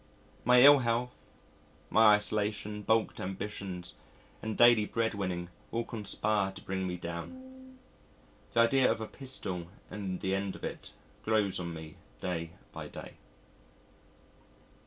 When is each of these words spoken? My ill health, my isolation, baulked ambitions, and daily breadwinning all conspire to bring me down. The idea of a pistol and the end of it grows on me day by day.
My 0.45 0.63
ill 0.63 0.79
health, 0.79 1.29
my 1.91 2.15
isolation, 2.15 2.81
baulked 2.81 3.19
ambitions, 3.19 3.93
and 4.41 4.57
daily 4.57 4.87
breadwinning 4.87 5.49
all 5.71 5.83
conspire 5.83 6.51
to 6.53 6.61
bring 6.63 6.87
me 6.87 6.97
down. 6.97 7.77
The 8.53 8.61
idea 8.61 8.91
of 8.91 8.99
a 8.99 9.05
pistol 9.07 9.67
and 9.91 10.19
the 10.19 10.33
end 10.33 10.55
of 10.55 10.63
it 10.63 10.93
grows 11.23 11.59
on 11.59 11.75
me 11.75 11.97
day 12.19 12.49
by 12.71 12.87
day. 12.87 13.13